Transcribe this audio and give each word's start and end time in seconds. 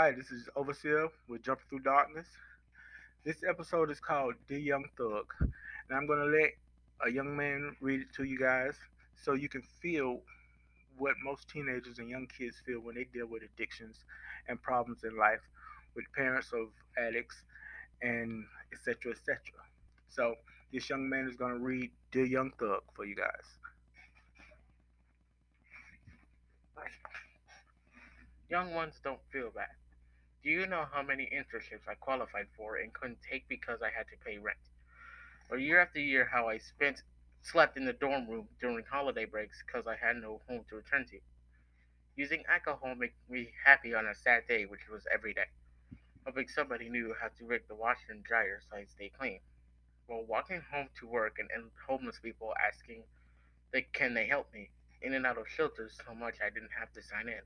Hi, 0.00 0.12
this 0.12 0.30
is 0.30 0.48
Overseer 0.54 1.08
with 1.26 1.42
Jumping 1.42 1.64
Through 1.68 1.80
Darkness. 1.80 2.28
This 3.24 3.42
episode 3.42 3.90
is 3.90 3.98
called 3.98 4.34
Dear 4.46 4.60
Young 4.60 4.84
Thug, 4.96 5.24
and 5.40 5.50
I'm 5.90 6.06
going 6.06 6.20
to 6.20 6.26
let 6.26 6.50
a 7.04 7.10
young 7.10 7.36
man 7.36 7.74
read 7.80 8.02
it 8.02 8.14
to 8.14 8.22
you 8.22 8.38
guys 8.38 8.76
so 9.16 9.32
you 9.32 9.48
can 9.48 9.64
feel 9.82 10.20
what 10.98 11.14
most 11.24 11.48
teenagers 11.48 11.98
and 11.98 12.08
young 12.08 12.28
kids 12.28 12.62
feel 12.64 12.78
when 12.78 12.94
they 12.94 13.08
deal 13.12 13.26
with 13.26 13.42
addictions 13.42 14.04
and 14.46 14.62
problems 14.62 15.02
in 15.02 15.16
life 15.16 15.40
with 15.96 16.04
parents 16.16 16.52
of 16.52 16.68
addicts 16.96 17.42
and 18.00 18.44
etc. 18.72 19.10
etc. 19.10 19.40
So, 20.08 20.36
this 20.72 20.88
young 20.88 21.08
man 21.08 21.26
is 21.28 21.34
going 21.34 21.58
to 21.58 21.58
read 21.58 21.90
Dear 22.12 22.26
Young 22.26 22.52
Thug 22.60 22.82
for 22.94 23.04
you 23.04 23.16
guys. 23.16 23.58
Young 28.48 28.72
ones 28.74 28.94
don't 29.02 29.18
feel 29.32 29.50
bad. 29.52 29.66
Do 30.42 30.50
you 30.50 30.66
know 30.66 30.86
how 30.92 31.02
many 31.02 31.26
internships 31.26 31.88
I 31.88 31.94
qualified 31.94 32.46
for 32.56 32.76
and 32.76 32.92
couldn't 32.92 33.18
take 33.28 33.48
because 33.48 33.82
I 33.82 33.90
had 33.90 34.06
to 34.08 34.16
pay 34.24 34.38
rent? 34.38 34.58
Or 35.50 35.58
year 35.58 35.80
after 35.80 35.98
year, 35.98 36.26
how 36.30 36.48
I 36.48 36.58
spent 36.58 37.02
slept 37.42 37.76
in 37.76 37.84
the 37.84 37.92
dorm 37.92 38.28
room 38.28 38.48
during 38.60 38.84
holiday 38.84 39.24
breaks 39.24 39.62
because 39.66 39.86
I 39.88 39.96
had 39.96 40.16
no 40.16 40.40
home 40.48 40.64
to 40.68 40.76
return 40.76 41.06
to. 41.06 41.18
Using 42.14 42.44
alcohol 42.46 42.94
made 42.94 43.12
me 43.28 43.52
happy 43.64 43.94
on 43.94 44.06
a 44.06 44.14
sad 44.14 44.46
day, 44.46 44.64
which 44.64 44.88
was 44.88 45.06
every 45.12 45.34
day. 45.34 45.46
Hoping 46.24 46.46
somebody 46.46 46.88
knew 46.88 47.14
how 47.20 47.28
to 47.28 47.44
rig 47.44 47.66
the 47.66 47.74
washer 47.74 48.10
and 48.12 48.22
dryer 48.22 48.60
so 48.60 48.76
I'd 48.76 48.90
stay 48.90 49.08
clean. 49.08 49.40
While 50.06 50.24
walking 50.24 50.62
home 50.70 50.88
to 51.00 51.06
work 51.06 51.38
and, 51.38 51.50
and 51.50 51.70
homeless 51.86 52.20
people 52.20 52.54
asking, 52.64 53.02
they, 53.72 53.82
can 53.92 54.14
they 54.14 54.26
help 54.26 54.52
me? 54.52 54.70
In 55.02 55.14
and 55.14 55.26
out 55.26 55.38
of 55.38 55.48
shelters 55.48 55.98
so 56.06 56.14
much 56.14 56.36
I 56.40 56.50
didn't 56.50 56.72
have 56.78 56.92
to 56.92 57.02
sign 57.02 57.28
in. 57.28 57.42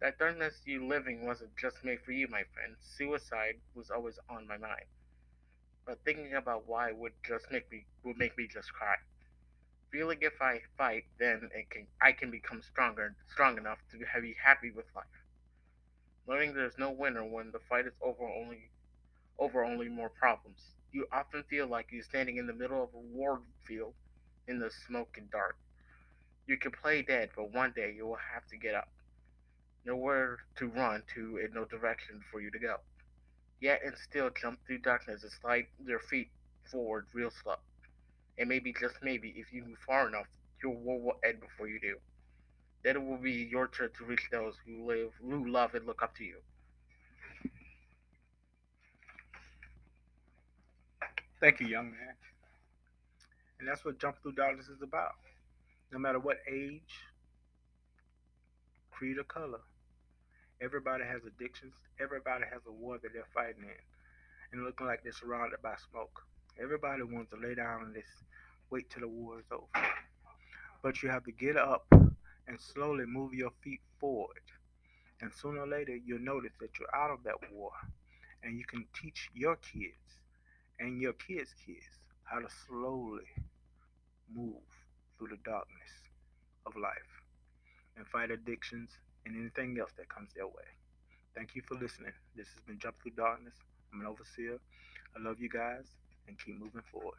That 0.00 0.18
darkness 0.18 0.62
you 0.64 0.86
living 0.86 1.26
wasn't 1.26 1.58
just 1.58 1.84
made 1.84 2.00
for 2.00 2.12
you, 2.12 2.26
my 2.26 2.44
friend. 2.54 2.74
Suicide 2.80 3.60
was 3.74 3.90
always 3.90 4.18
on 4.30 4.46
my 4.46 4.56
mind. 4.56 4.86
But 5.84 6.02
thinking 6.06 6.34
about 6.34 6.66
why 6.66 6.90
would 6.90 7.12
just 7.22 7.50
make 7.50 7.70
me 7.70 7.84
would 8.02 8.16
make 8.16 8.38
me 8.38 8.46
just 8.46 8.72
cry. 8.72 8.96
Feeling 9.92 10.18
if 10.22 10.40
I 10.40 10.62
fight, 10.78 11.04
then 11.18 11.50
it 11.54 11.68
can 11.68 11.86
I 12.00 12.12
can 12.12 12.30
become 12.30 12.62
stronger, 12.62 13.14
strong 13.28 13.58
enough 13.58 13.78
to 13.90 13.98
be 13.98 14.34
happy 14.42 14.70
with 14.70 14.86
life. 14.96 15.04
Learning 16.26 16.54
there's 16.54 16.78
no 16.78 16.90
winner 16.90 17.24
when 17.24 17.50
the 17.50 17.58
fight 17.58 17.86
is 17.86 17.92
over 18.00 18.24
only 18.24 18.70
over 19.38 19.62
only 19.62 19.88
more 19.88 20.08
problems. 20.08 20.76
You 20.92 21.08
often 21.12 21.42
feel 21.42 21.66
like 21.66 21.92
you're 21.92 22.02
standing 22.04 22.38
in 22.38 22.46
the 22.46 22.54
middle 22.54 22.82
of 22.82 22.94
a 22.94 22.98
war 22.98 23.42
field 23.64 23.92
in 24.48 24.60
the 24.60 24.70
smoke 24.70 25.18
and 25.18 25.30
dark. 25.30 25.58
You 26.46 26.56
can 26.56 26.70
play 26.70 27.02
dead, 27.02 27.30
but 27.36 27.52
one 27.52 27.72
day 27.72 27.92
you 27.94 28.06
will 28.06 28.18
have 28.32 28.46
to 28.48 28.56
get 28.56 28.74
up 28.74 28.88
nowhere 29.90 30.38
to 30.56 30.68
run 30.68 31.02
to 31.14 31.40
and 31.42 31.52
no 31.52 31.64
direction 31.64 32.20
for 32.30 32.40
you 32.40 32.50
to 32.50 32.58
go. 32.58 32.76
Yet 33.60 33.80
and 33.84 33.94
still 34.08 34.30
jump 34.40 34.60
through 34.66 34.78
darkness 34.78 35.22
and 35.22 35.32
slide 35.32 35.66
their 35.80 35.98
feet 35.98 36.28
forward 36.70 37.06
real 37.12 37.30
slow. 37.42 37.56
And 38.38 38.48
maybe, 38.48 38.72
just 38.80 38.94
maybe, 39.02 39.34
if 39.36 39.52
you 39.52 39.64
move 39.64 39.78
far 39.84 40.08
enough, 40.08 40.26
your 40.62 40.72
war 40.72 41.00
will 41.00 41.18
end 41.24 41.40
before 41.40 41.68
you 41.68 41.80
do. 41.80 41.96
Then 42.84 42.96
it 42.96 43.04
will 43.04 43.18
be 43.18 43.48
your 43.50 43.68
turn 43.68 43.90
to 43.98 44.04
reach 44.04 44.28
those 44.30 44.54
who 44.64 44.86
live, 44.86 45.10
who 45.20 45.48
love 45.48 45.74
and 45.74 45.86
look 45.86 46.02
up 46.02 46.16
to 46.16 46.24
you. 46.24 46.36
Thank 51.40 51.60
you, 51.60 51.66
young 51.66 51.90
man. 51.90 52.14
And 53.58 53.68
that's 53.68 53.84
what 53.84 53.98
Jump 53.98 54.16
Through 54.22 54.32
Darkness 54.32 54.68
is 54.68 54.82
about. 54.82 55.12
No 55.92 55.98
matter 55.98 56.18
what 56.18 56.38
age, 56.50 56.94
creed, 58.90 59.18
or 59.18 59.24
color, 59.24 59.60
Everybody 60.62 61.04
has 61.04 61.22
addictions. 61.24 61.72
Everybody 61.98 62.44
has 62.52 62.60
a 62.68 62.72
war 62.72 62.98
that 63.02 63.14
they're 63.14 63.24
fighting 63.34 63.62
in 63.62 63.80
and 64.52 64.64
looking 64.64 64.86
like 64.86 65.02
they're 65.02 65.12
surrounded 65.12 65.62
by 65.62 65.74
smoke. 65.90 66.20
Everybody 66.62 67.02
wants 67.02 67.30
to 67.30 67.40
lay 67.40 67.54
down 67.54 67.84
and 67.84 67.94
just 67.94 68.08
wait 68.68 68.90
till 68.90 69.00
the 69.00 69.08
war 69.08 69.38
is 69.38 69.46
over. 69.50 69.86
But 70.82 71.02
you 71.02 71.08
have 71.08 71.24
to 71.24 71.32
get 71.32 71.56
up 71.56 71.86
and 71.90 72.60
slowly 72.60 73.06
move 73.06 73.32
your 73.32 73.52
feet 73.62 73.80
forward. 73.98 74.42
And 75.22 75.32
sooner 75.32 75.60
or 75.60 75.66
later, 75.66 75.96
you'll 75.96 76.20
notice 76.20 76.52
that 76.60 76.78
you're 76.78 76.94
out 76.94 77.10
of 77.10 77.22
that 77.24 77.36
war. 77.52 77.70
And 78.42 78.58
you 78.58 78.64
can 78.64 78.84
teach 79.00 79.30
your 79.34 79.56
kids 79.56 80.20
and 80.78 81.00
your 81.00 81.14
kids' 81.14 81.54
kids 81.64 81.86
how 82.24 82.40
to 82.40 82.48
slowly 82.66 83.28
move 84.30 84.62
through 85.16 85.28
the 85.28 85.38
darkness 85.44 85.92
of 86.66 86.76
life 86.76 87.22
and 87.96 88.06
fight 88.06 88.30
addictions 88.30 88.90
and 89.26 89.36
anything 89.36 89.78
else 89.78 89.92
that 89.96 90.08
comes 90.08 90.30
their 90.34 90.46
way. 90.46 90.68
Thank 91.34 91.54
you 91.54 91.62
for 91.62 91.74
listening. 91.74 92.12
This 92.36 92.48
has 92.54 92.62
been 92.66 92.78
Jump 92.78 92.96
Through 93.02 93.12
Darkness. 93.12 93.54
I'm 93.92 94.00
an 94.00 94.06
overseer. 94.06 94.58
I 95.16 95.22
love 95.22 95.40
you 95.40 95.48
guys 95.48 95.86
and 96.28 96.38
keep 96.38 96.58
moving 96.58 96.82
forward. 96.90 97.18